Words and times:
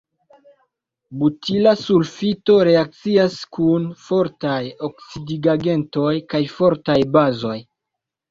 Butila 1.23 1.73
sulfito 1.81 2.55
reakcias 2.69 3.35
kun 3.57 3.85
fortaj 4.07 4.57
oksidigagentoj 4.89 6.17
kaj 6.35 6.43
fortaj 6.57 6.99
bazoj. 7.19 7.59